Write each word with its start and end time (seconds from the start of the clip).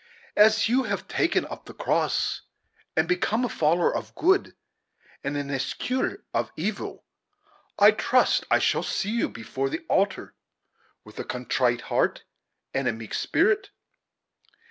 As 0.35 0.67
you 0.67 0.81
have 0.85 1.07
taken 1.07 1.45
up 1.45 1.65
the 1.65 1.75
cross, 1.75 2.41
and 2.97 3.07
become 3.07 3.45
a 3.45 3.49
follower 3.49 3.95
of 3.95 4.15
good 4.15 4.55
and 5.23 5.37
an 5.37 5.51
eschewer 5.51 6.23
of 6.33 6.51
evil, 6.57 7.05
I 7.77 7.91
trust 7.91 8.43
I 8.49 8.57
shall 8.57 8.81
see 8.81 9.11
you 9.11 9.29
before 9.29 9.69
the 9.69 9.85
altar, 9.87 10.33
with 11.03 11.19
a 11.19 11.23
contrite 11.23 11.81
heart 11.81 12.23
and 12.73 12.87
a 12.87 12.91
meek 12.93 13.13
spirit." 13.13 13.69